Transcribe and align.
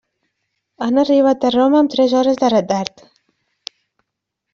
Han 0.85 0.95
arribat 1.01 1.45
a 1.49 1.51
Roma 1.55 1.79
amb 1.81 1.93
tres 1.95 2.15
hores 2.21 2.39
de 2.45 2.49
retard. 2.55 3.05